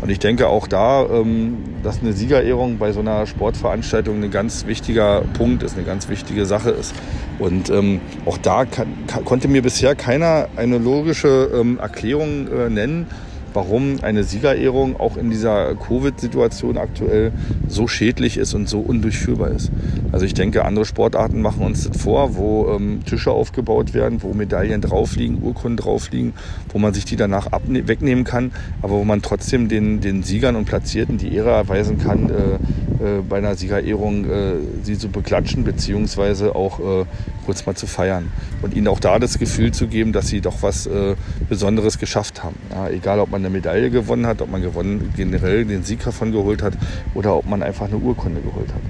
Und 0.01 0.09
ich 0.09 0.17
denke 0.17 0.47
auch 0.47 0.67
da, 0.67 1.05
ähm, 1.05 1.57
dass 1.83 2.01
eine 2.01 2.13
Siegerehrung 2.13 2.79
bei 2.79 2.91
so 2.91 3.01
einer 3.01 3.27
Sportveranstaltung 3.27 4.23
ein 4.23 4.31
ganz 4.31 4.65
wichtiger 4.65 5.21
Punkt 5.37 5.61
ist, 5.61 5.77
eine 5.77 5.85
ganz 5.85 6.09
wichtige 6.09 6.47
Sache 6.47 6.71
ist. 6.71 6.95
Und 7.37 7.69
ähm, 7.69 8.01
auch 8.25 8.39
da 8.39 8.65
kann, 8.65 8.87
konnte 9.25 9.47
mir 9.47 9.61
bisher 9.61 9.95
keiner 9.95 10.47
eine 10.55 10.79
logische 10.79 11.51
ähm, 11.53 11.77
Erklärung 11.77 12.47
äh, 12.47 12.69
nennen, 12.69 13.07
warum 13.55 14.03
eine 14.03 14.23
Siegerehrung 14.23 14.99
auch 14.99 15.17
in 15.17 15.29
dieser 15.29 15.75
Covid-Situation 15.75 16.77
aktuell 16.77 17.31
so 17.67 17.87
schädlich 17.87 18.37
ist 18.37 18.53
und 18.53 18.69
so 18.69 18.79
undurchführbar 18.79 19.51
ist. 19.51 19.71
Also 20.11 20.25
ich 20.25 20.33
denke, 20.33 20.65
andere 20.65 20.85
Sportarten 20.85 21.41
machen 21.41 21.65
uns 21.65 21.87
das 21.87 22.01
vor, 22.01 22.35
wo 22.35 22.75
ähm, 22.75 22.99
Tische 23.05 23.31
aufgebaut 23.31 23.93
werden, 23.93 24.21
wo 24.21 24.33
Medaillen 24.33 24.81
drauf 24.81 25.15
liegen, 25.15 25.41
Urkunden 25.41 25.77
drauf 25.77 26.11
liegen, 26.11 26.33
wo 26.69 26.79
man 26.79 26.93
sich 26.93 27.05
die 27.05 27.15
danach 27.15 27.47
wegnehmen 27.67 28.23
kann, 28.23 28.51
aber 28.81 28.93
wo 28.93 29.03
man 29.03 29.21
trotzdem 29.21 29.69
den, 29.69 30.01
den 30.01 30.23
Siegern 30.23 30.55
und 30.55 30.65
Platzierten 30.65 31.17
die 31.17 31.33
Ehre 31.33 31.51
erweisen 31.51 31.97
kann, 31.97 32.29
äh, 32.29 32.94
äh, 32.99 33.21
bei 33.27 33.37
einer 33.37 33.55
Siegerehrung 33.55 34.25
äh, 34.25 34.53
sie 34.83 34.97
zu 34.97 35.09
beklatschen, 35.09 35.63
beziehungsweise 35.63 36.55
auch 36.55 36.79
äh, 36.79 37.05
kurz 37.45 37.65
mal 37.65 37.75
zu 37.75 37.87
feiern. 37.87 38.31
Und 38.61 38.75
ihnen 38.75 38.87
auch 38.87 38.99
da 38.99 39.19
das 39.19 39.39
Gefühl 39.39 39.71
zu 39.71 39.87
geben, 39.87 40.13
dass 40.13 40.27
sie 40.27 40.41
doch 40.41 40.61
was 40.61 40.87
äh, 40.87 41.15
Besonderes 41.49 41.99
geschafft 41.99 42.43
haben. 42.43 42.55
Ja, 42.71 42.89
egal, 42.89 43.19
ob 43.19 43.31
man 43.31 43.41
eine 43.41 43.49
Medaille 43.49 43.89
gewonnen 43.89 44.27
hat, 44.27 44.41
ob 44.41 44.51
man 44.51 44.61
gewonnen, 44.61 45.13
generell 45.15 45.65
den 45.65 45.83
Sieg 45.83 46.03
davon 46.03 46.31
geholt 46.31 46.61
hat 46.61 46.73
oder 47.13 47.35
ob 47.35 47.47
man 47.47 47.63
einfach 47.63 47.87
eine 47.87 47.97
Urkunde 47.97 48.41
geholt 48.41 48.69
hat. 48.73 48.81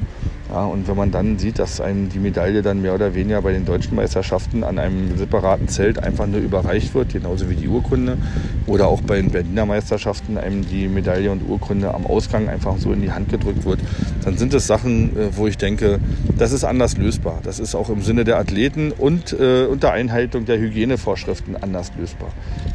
Ja, 0.55 0.63
und 0.63 0.87
wenn 0.87 0.95
man 0.95 1.11
dann 1.11 1.37
sieht, 1.37 1.59
dass 1.59 1.81
einem 1.81 2.07
die 2.07 2.17
Medaille 2.17 2.61
dann 2.61 2.81
mehr 2.81 2.95
oder 2.95 3.13
weniger 3.13 3.41
bei 3.41 3.51
den 3.51 3.65
deutschen 3.65 3.93
Meisterschaften 3.93 4.63
an 4.63 4.79
einem 4.79 5.17
separaten 5.17 5.67
Zelt 5.67 6.01
einfach 6.01 6.27
nur 6.27 6.39
überreicht 6.39 6.95
wird, 6.95 7.11
genauso 7.11 7.49
wie 7.49 7.55
die 7.55 7.67
Urkunde, 7.67 8.17
oder 8.65 8.87
auch 8.87 9.01
bei 9.01 9.17
den 9.17 9.31
Berliner 9.31 9.65
Meisterschaften 9.65 10.37
einem 10.37 10.65
die 10.65 10.87
Medaille 10.87 11.29
und 11.29 11.41
Urkunde 11.45 11.93
am 11.93 12.05
Ausgang 12.05 12.47
einfach 12.47 12.77
so 12.77 12.93
in 12.93 13.01
die 13.01 13.11
Hand 13.11 13.27
gedrückt 13.27 13.65
wird, 13.65 13.81
dann 14.23 14.37
sind 14.37 14.53
es 14.53 14.65
Sachen, 14.65 15.17
äh, 15.17 15.35
wo 15.35 15.45
ich 15.45 15.57
denke, 15.57 15.99
das 16.37 16.53
ist 16.53 16.63
anders 16.63 16.95
lösbar. 16.97 17.41
Das 17.43 17.59
ist 17.59 17.75
auch 17.75 17.89
im 17.89 18.01
Sinne 18.01 18.23
der 18.23 18.39
Athleten 18.39 18.93
und 18.93 19.33
äh, 19.37 19.65
unter 19.65 19.91
Einhaltung 19.91 20.45
der 20.45 20.57
Hygienevorschriften 20.57 21.57
anders 21.61 21.91
lösbar. 21.99 22.29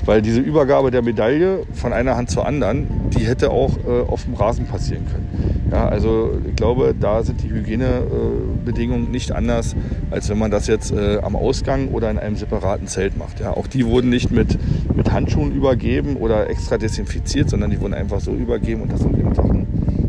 Weil 0.05 0.21
diese 0.21 0.41
Übergabe 0.41 0.91
der 0.91 1.01
Medaille 1.01 1.63
von 1.73 1.95
einer 1.95 2.19
Hand 2.19 2.31
zur 2.31 2.45
anderen, 2.45 3.09
die 3.17 3.27
hätte 3.27 3.51
auch 3.51 3.79
äh, 3.79 4.07
auf 4.07 4.25
dem 4.25 4.35
Rasen 4.35 4.67
passieren 4.67 5.07
können. 5.07 5.60
Ja, 5.71 5.89
also 5.89 6.37
ich 6.49 6.57
glaube, 6.57 6.95
da 6.99 7.23
sind 7.23 7.43
die 7.43 7.51
Hygienebedingungen 7.51 9.11
nicht 9.11 9.31
anders, 9.31 9.77
als 10.11 10.29
wenn 10.29 10.39
man 10.39 10.51
das 10.51 10.67
jetzt 10.67 10.91
äh, 10.91 11.19
am 11.23 11.37
Ausgang 11.37 11.89
oder 11.89 12.11
in 12.11 12.19
einem 12.19 12.35
separaten 12.35 12.89
Zelt 12.89 13.17
macht. 13.17 13.39
Ja, 13.39 13.53
auch 13.53 13.69
die 13.69 13.87
wurden 13.87 14.11
nicht 14.11 14.33
mit, 14.33 14.59
mit 14.97 15.13
Handschuhen 15.13 15.53
übergeben 15.53 16.17
oder 16.17 16.51
extra 16.51 16.77
desinfiziert, 16.77 17.51
sondern 17.51 17.71
die 17.71 17.81
wurden 17.81 17.95
einfach 17.95 18.21
so 18.21 18.33
übergeben 18.33 18.83
und 18.83 18.93
das 18.93 19.01
sind 19.01 19.17
eben 19.17 19.33
Sachen, 19.33 19.67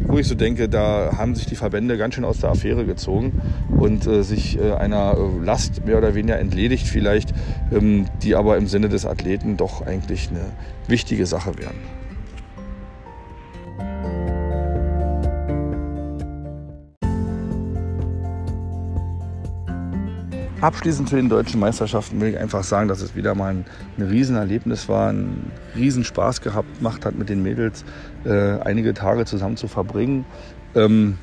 wo 0.08 0.18
ich 0.18 0.28
so 0.28 0.34
denke, 0.34 0.68
da 0.68 1.12
haben 1.16 1.36
sich 1.36 1.46
die 1.46 1.56
Verbände 1.56 1.96
ganz 1.98 2.16
schön 2.16 2.26
aus 2.26 2.40
der 2.40 2.50
Affäre 2.50 2.86
gezogen 2.86 3.42
und 3.78 4.08
äh, 4.08 4.24
sich 4.24 4.60
äh, 4.60 4.74
einer 4.74 5.16
äh, 5.16 5.46
Last 5.46 5.86
mehr 5.86 6.00
oder 6.00 6.16
weniger 6.16 6.40
entledigt 6.40 6.88
vielleicht, 6.88 7.34
ähm, 7.72 8.06
die 8.24 8.34
aber 8.34 8.58
im 8.58 8.66
Sinne 8.66 8.90
des 8.90 9.06
Athleten 9.06 9.58
doch 9.58 9.86
eigentlich 9.86 10.30
eine 10.30 10.46
wichtige 10.88 11.28
Sache 11.28 11.58
wären. 11.60 12.01
Abschließend 20.62 21.10
zu 21.10 21.16
den 21.16 21.28
deutschen 21.28 21.60
Meisterschaften 21.60 22.22
will 22.22 22.30
ich 22.30 22.38
einfach 22.38 22.64
sagen, 22.64 22.88
dass 22.88 23.02
es 23.02 23.16
wieder 23.16 23.34
mal 23.34 23.48
ein, 23.48 23.66
ein 23.98 24.04
Riesenerlebnis 24.04 24.88
war, 24.88 25.10
ein 25.12 25.52
Riesenspaß 25.76 26.42
gehabt, 26.42 26.78
gemacht 26.78 27.04
hat 27.04 27.18
mit 27.18 27.30
den 27.30 27.42
Mädels, 27.42 27.84
äh, 28.26 28.60
einige 28.60 28.94
Tage 28.94 29.26
zusammen 29.26 29.58
zu 29.58 29.68
verbringen 29.68 30.24
ähm, 30.76 31.18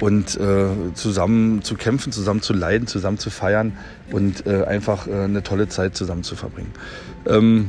und 0.00 0.40
äh, 0.40 0.94
zusammen 0.94 1.60
zu 1.60 1.74
kämpfen, 1.74 2.12
zusammen 2.12 2.40
zu 2.40 2.54
leiden, 2.54 2.86
zusammen 2.86 3.18
zu 3.18 3.28
feiern 3.28 3.76
und 4.10 4.46
äh, 4.46 4.64
einfach 4.64 5.06
äh, 5.06 5.12
eine 5.12 5.42
tolle 5.42 5.68
Zeit 5.68 5.94
zusammen 5.94 6.22
zu 6.22 6.34
verbringen. 6.34 6.72
Ähm, 7.26 7.68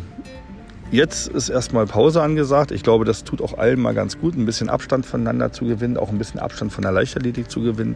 Jetzt 0.91 1.27
ist 1.27 1.49
erstmal 1.49 1.85
Pause 1.85 2.21
angesagt. 2.23 2.71
Ich 2.71 2.81
glaube, 2.81 3.05
das 3.05 3.23
tut 3.23 3.43
auch 3.43 3.57
allen 3.57 3.79
mal 3.79 3.93
ganz 3.93 4.17
gut, 4.17 4.35
ein 4.35 4.45
bisschen 4.45 4.69
Abstand 4.69 5.05
voneinander 5.05 5.51
zu 5.51 5.65
gewinnen, 5.65 5.97
auch 5.97 6.09
ein 6.09 6.17
bisschen 6.17 6.39
Abstand 6.39 6.73
von 6.73 6.81
der 6.81 6.91
Leichtathletik 6.91 7.51
zu 7.51 7.61
gewinnen. 7.61 7.95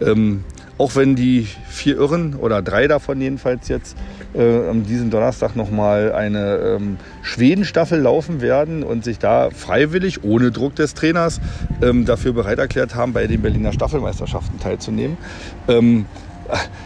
Ähm, 0.00 0.44
auch 0.78 0.96
wenn 0.96 1.14
die 1.14 1.46
vier 1.68 1.98
Irren 1.98 2.34
oder 2.34 2.62
drei 2.62 2.88
davon 2.88 3.20
jedenfalls 3.20 3.68
jetzt 3.68 3.94
äh, 4.34 4.66
am 4.66 4.86
diesem 4.86 5.10
Donnerstag 5.10 5.54
nochmal 5.54 6.12
eine 6.12 6.56
ähm, 6.56 6.96
Schweden-Staffel 7.20 8.00
laufen 8.00 8.40
werden 8.40 8.82
und 8.84 9.04
sich 9.04 9.18
da 9.18 9.50
freiwillig, 9.50 10.24
ohne 10.24 10.50
Druck 10.50 10.74
des 10.76 10.94
Trainers, 10.94 11.42
ähm, 11.82 12.06
dafür 12.06 12.32
bereit 12.32 12.58
erklärt 12.58 12.94
haben, 12.94 13.12
bei 13.12 13.26
den 13.26 13.42
Berliner 13.42 13.74
Staffelmeisterschaften 13.74 14.58
teilzunehmen. 14.58 15.18
Ähm, 15.68 16.06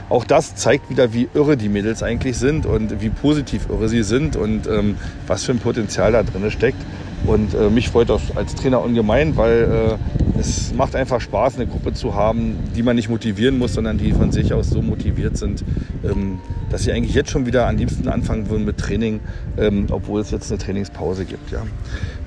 auch 0.09 0.25
das 0.25 0.55
zeigt 0.55 0.91
wieder, 0.91 1.13
wie 1.13 1.29
irre 1.35 1.57
die 1.57 1.69
Mädels 1.69 2.03
eigentlich 2.03 2.37
sind 2.37 2.67
und 2.67 3.01
wie 3.01 3.11
positiv 3.11 3.69
irre 3.69 3.89
sie 3.89 4.03
sind 4.03 4.37
und 4.37 4.67
ähm, 4.67 4.97
was 5.27 5.45
für 5.45 5.53
ein 5.53 5.59
Potenzial 5.59 6.13
da 6.13 6.23
drin 6.23 6.51
steckt. 6.51 6.81
Und 7.27 7.55
äh, 7.55 7.71
mich 7.71 7.89
freut 7.89 8.11
das 8.11 8.37
als 8.37 8.55
Trainer 8.55 8.83
ungemein, 8.83 9.37
weil 9.37 9.97
äh, 9.99 10.39
es 10.39 10.75
macht 10.75 10.95
einfach 10.95 11.21
Spaß, 11.21 11.57
eine 11.57 11.67
Gruppe 11.67 11.95
zu 11.95 12.15
haben, 12.15 12.57
die 12.77 12.83
man 12.83 12.97
nicht 12.97 13.09
motivieren 13.09 13.59
muss, 13.59 13.73
sondern 13.75 13.97
die 13.97 14.13
von 14.13 14.31
sich 14.31 14.53
aus 14.53 14.69
so 14.69 14.83
motiviert 14.83 15.39
sind, 15.39 15.65
ähm, 16.05 16.39
dass 16.71 16.83
sie 16.83 16.93
eigentlich 16.93 17.15
jetzt 17.15 17.31
schon 17.31 17.47
wieder 17.47 17.67
am 17.67 17.77
liebsten 17.77 18.09
anfangen 18.09 18.51
würden 18.51 18.67
mit 18.67 18.77
Training, 18.77 19.21
ähm, 19.57 19.87
obwohl 19.91 20.21
es 20.21 20.31
jetzt 20.33 20.51
eine 20.51 20.59
Trainingspause 20.59 21.25
gibt. 21.25 21.51
Ja. 21.51 21.63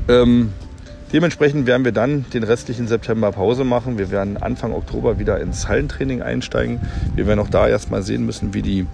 Ähm, 0.07 0.51
dementsprechend 1.13 1.67
werden 1.67 1.85
wir 1.85 1.91
dann 1.91 2.25
den 2.33 2.43
restlichen 2.43 2.87
September 2.87 3.31
Pause 3.31 3.63
machen. 3.63 3.97
Wir 3.97 4.11
werden 4.11 4.37
Anfang 4.37 4.73
Oktober 4.73 5.19
wieder 5.19 5.39
ins 5.39 5.67
Hallentraining 5.67 6.21
einsteigen. 6.21 6.79
Wir 7.15 7.27
werden 7.27 7.39
auch 7.39 7.49
da 7.49 7.67
erstmal 7.67 8.03
sehen 8.03 8.25
müssen, 8.25 8.53
wie 8.53 8.61
die 8.61 8.85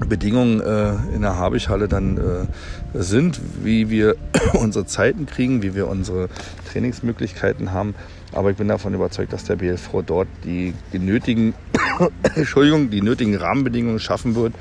Bedingungen 0.00 0.60
äh, 0.60 1.14
in 1.14 1.22
der 1.22 1.36
Habichhalle 1.36 1.88
dann 1.88 2.18
äh, 2.18 2.46
sind, 2.94 3.40
wie 3.62 3.90
wir 3.90 4.16
unsere 4.54 4.86
Zeiten 4.86 5.26
kriegen, 5.26 5.62
wie 5.62 5.74
wir 5.74 5.88
unsere 5.88 6.28
Trainingsmöglichkeiten 6.72 7.72
haben. 7.72 7.94
Aber 8.32 8.50
ich 8.50 8.56
bin 8.56 8.66
davon 8.66 8.94
überzeugt, 8.94 9.32
dass 9.32 9.44
der 9.44 9.56
BLV 9.56 10.02
dort 10.04 10.28
die, 10.44 10.74
die 10.92 10.98
nötigen, 10.98 11.54
Entschuldigung, 12.34 12.90
die 12.90 13.02
nötigen 13.02 13.36
Rahmenbedingungen 13.36 14.00
schaffen 14.00 14.34
wird, 14.34 14.54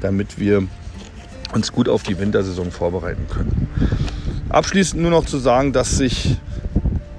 damit 0.00 0.38
wir 0.38 0.64
uns 1.54 1.72
gut 1.72 1.88
auf 1.88 2.02
die 2.02 2.18
Wintersaison 2.18 2.70
vorbereiten 2.70 3.26
können. 3.28 3.68
Abschließend 4.48 5.00
nur 5.00 5.10
noch 5.10 5.24
zu 5.24 5.38
sagen, 5.38 5.72
dass 5.72 5.96
sich 5.96 6.36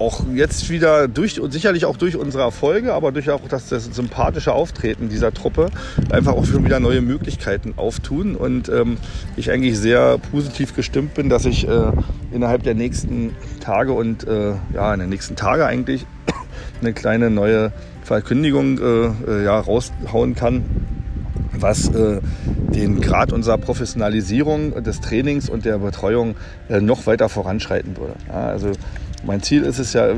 auch 0.04 0.26
jetzt 0.34 0.70
wieder 0.70 1.08
durch 1.08 1.40
und 1.40 1.52
sicherlich 1.52 1.86
auch 1.86 1.98
durch 1.98 2.16
unsere 2.18 2.44
Erfolge, 2.44 2.94
aber 2.94 3.12
durch 3.12 3.30
auch 3.30 3.48
das, 3.48 3.70
das 3.70 3.86
sympathische 3.86 4.52
Auftreten 4.52 5.08
dieser 5.08 5.34
Truppe 5.34 5.68
einfach 6.12 6.34
auch 6.34 6.46
schon 6.46 6.66
wieder 6.66 6.80
neue 6.80 7.02
Möglichkeiten 7.02 7.74
auftun. 7.78 8.36
Und 8.36 8.70
ähm, 8.70 8.98
ich 9.38 9.52
eigentlich 9.52 9.78
sehr 9.78 10.18
positiv 10.32 10.76
gestimmt 10.76 11.14
bin, 11.14 11.30
dass 11.30 11.46
ich 11.46 11.68
äh, 11.68 11.92
innerhalb 12.32 12.64
der 12.64 12.76
nächsten 12.76 13.36
Tage 13.62 13.94
und 13.94 14.28
äh, 14.28 14.54
ja 14.74 14.94
in 14.94 15.00
den 15.00 15.10
nächsten 15.10 15.36
Tage 15.36 15.66
eigentlich 15.66 16.06
eine 16.82 16.94
kleine 16.94 17.30
neue 17.30 17.72
Verkündigung 18.04 18.80
äh, 18.80 19.32
äh 19.32 19.46
ja, 19.46 19.58
raushauen 19.60 20.36
kann, 20.36 20.66
was 21.64 21.88
äh, 21.88 22.20
den 22.76 23.02
Grad 23.02 23.34
unserer 23.34 23.58
Professionalisierung 23.58 24.84
des 24.84 25.02
Trainings 25.02 25.50
und 25.50 25.66
der 25.66 25.80
Betreuung 25.80 26.36
äh, 26.70 26.80
noch 26.80 27.08
weiter 27.08 27.30
voranschreiten 27.30 27.98
würde. 27.98 28.14
Also 28.32 28.72
mein 29.26 29.42
Ziel 29.42 29.64
ist 29.64 29.80
es 29.80 29.94
ja 29.94 30.10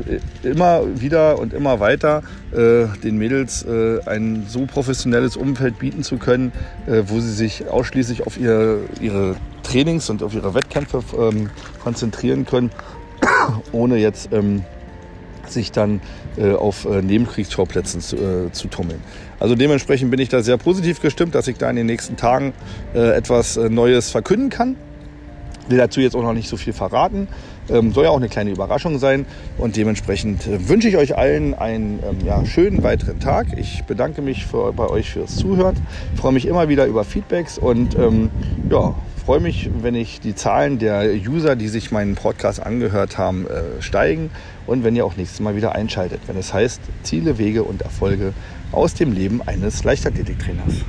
immer 0.42 0.82
wieder 1.00 1.38
und 1.38 1.54
immer 1.54 1.78
weiter, 1.78 2.22
äh, 2.52 2.86
den 3.04 3.16
Mädels 3.16 3.64
äh, 3.64 4.00
ein 4.04 4.46
so 4.48 4.66
professionelles 4.66 5.36
Umfeld 5.36 5.78
bieten 5.78 6.02
zu 6.02 6.16
können, 6.18 6.52
äh, 6.86 7.04
wo 7.06 7.20
sie 7.20 7.32
sich 7.32 7.68
ausschließlich 7.68 8.26
auf 8.26 8.36
ihre, 8.36 8.80
Trainings 9.62 10.10
und 10.10 10.22
auf 10.22 10.32
ihre 10.32 10.54
Wettkämpfe 10.54 11.02
ähm, 11.18 11.50
konzentrieren 11.82 12.46
können, 12.46 12.70
ohne 13.72 13.96
jetzt 13.96 14.32
ähm, 14.32 14.62
sich 15.50 15.72
dann 15.72 16.00
äh, 16.36 16.52
auf 16.52 16.84
äh, 16.84 17.02
Nebenkriegsschauplätzen 17.02 18.00
zu, 18.00 18.16
äh, 18.16 18.52
zu, 18.52 18.68
tummeln. 18.68 19.00
Also 19.38 19.54
dementsprechend 19.54 20.10
bin 20.10 20.20
ich 20.20 20.28
da 20.28 20.42
sehr 20.42 20.56
positiv 20.56 21.00
gestimmt, 21.00 21.34
dass 21.34 21.46
ich 21.48 21.58
da 21.58 21.68
in 21.68 21.76
den 21.76 21.86
nächsten 21.86 22.16
Tagen 22.16 22.54
etwas 22.94 23.56
Neues 23.56 24.10
verkünden 24.10 24.48
kann 24.48 24.76
will 25.68 25.78
dazu 25.78 26.00
jetzt 26.00 26.16
auch 26.16 26.22
noch 26.22 26.32
nicht 26.32 26.48
so 26.48 26.56
viel 26.56 26.72
verraten. 26.72 27.28
Ähm, 27.68 27.92
soll 27.92 28.04
ja 28.04 28.10
auch 28.10 28.16
eine 28.16 28.28
kleine 28.28 28.50
Überraschung 28.50 28.98
sein. 28.98 29.26
Und 29.58 29.76
dementsprechend 29.76 30.46
äh, 30.46 30.68
wünsche 30.68 30.88
ich 30.88 30.96
euch 30.96 31.16
allen 31.16 31.54
einen 31.54 32.00
ähm, 32.08 32.24
ja, 32.24 32.44
schönen 32.44 32.82
weiteren 32.82 33.20
Tag. 33.20 33.46
Ich 33.56 33.84
bedanke 33.84 34.22
mich 34.22 34.46
für, 34.46 34.72
bei 34.72 34.88
euch 34.88 35.10
fürs 35.10 35.36
Zuhören. 35.36 35.76
Freue 36.14 36.32
mich 36.32 36.46
immer 36.46 36.68
wieder 36.68 36.86
über 36.86 37.04
Feedbacks 37.04 37.58
und 37.58 37.96
ähm, 37.96 38.30
ja, 38.70 38.94
freue 39.26 39.40
mich, 39.40 39.68
wenn 39.82 39.96
ich 39.96 40.20
die 40.20 40.36
Zahlen 40.36 40.78
der 40.78 41.12
User, 41.12 41.56
die 41.56 41.66
sich 41.66 41.90
meinen 41.90 42.14
Podcast 42.14 42.64
angehört 42.64 43.18
haben, 43.18 43.44
äh, 43.48 43.82
steigen 43.82 44.30
und 44.68 44.84
wenn 44.84 44.94
ihr 44.94 45.04
auch 45.04 45.16
nächstes 45.16 45.40
Mal 45.40 45.56
wieder 45.56 45.74
einschaltet, 45.74 46.20
wenn 46.28 46.36
es 46.36 46.54
heißt 46.54 46.80
Ziele, 47.02 47.36
Wege 47.36 47.64
und 47.64 47.82
Erfolge 47.82 48.34
aus 48.70 48.94
dem 48.94 49.10
Leben 49.10 49.42
eines 49.42 49.82
Leichtathletiktrainers. 49.82 50.84